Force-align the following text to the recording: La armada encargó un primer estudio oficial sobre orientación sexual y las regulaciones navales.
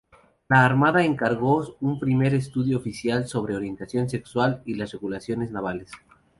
La 0.49 0.65
armada 0.65 1.05
encargó 1.05 1.77
un 1.79 1.99
primer 1.99 2.33
estudio 2.33 2.75
oficial 2.77 3.27
sobre 3.27 3.55
orientación 3.55 4.09
sexual 4.09 4.63
y 4.65 4.73
las 4.73 4.93
regulaciones 4.93 5.51
navales. 5.51 5.91